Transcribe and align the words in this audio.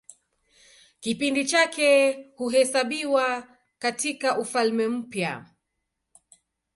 Kipindi 0.99 1.45
chake 1.45 1.87
huhesabiwa 2.35 3.47
katIka 3.79 4.37
Ufalme 4.39 4.87
Mpya. 4.87 5.45